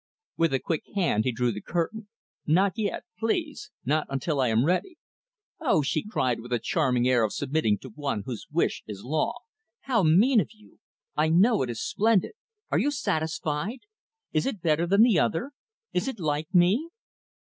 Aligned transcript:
With 0.35 0.51
a 0.55 0.59
quick 0.59 0.81
hand, 0.95 1.25
he 1.25 1.31
drew 1.31 1.51
the 1.51 1.61
curtain. 1.61 2.07
"Not 2.47 2.75
yet; 2.75 3.03
please 3.19 3.69
not 3.85 4.07
until 4.09 4.41
I 4.41 4.47
am 4.47 4.65
ready." 4.65 4.97
"Oh!" 5.59 5.83
she 5.83 6.03
cried 6.09 6.39
with 6.39 6.51
a 6.51 6.57
charming 6.57 7.07
air 7.07 7.23
of 7.23 7.31
submitting 7.33 7.77
to 7.83 7.89
one 7.89 8.23
whose 8.25 8.47
wish 8.51 8.81
is 8.87 9.03
law, 9.03 9.35
"How 9.81 10.01
mean 10.01 10.39
of 10.41 10.49
you! 10.55 10.79
I 11.15 11.29
know 11.29 11.61
it 11.61 11.69
is 11.69 11.83
splendid! 11.87 12.31
Are 12.71 12.79
you 12.79 12.89
satisfied? 12.89 13.81
Is 14.31 14.47
it 14.47 14.63
better 14.63 14.87
than 14.87 15.03
the 15.03 15.19
other? 15.19 15.51
Is 15.93 16.07
it 16.07 16.19
like 16.19 16.51
me?" 16.51 16.89